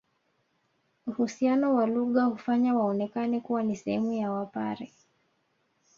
Uhusiano 1.07 1.75
wa 1.75 1.85
lugha 1.87 2.23
hufanya 2.23 2.75
waonekane 2.75 3.39
kuwa 3.39 3.63
ni 3.63 3.75
sehemu 3.75 4.13
ya 4.13 4.31
Wapare 4.31 4.91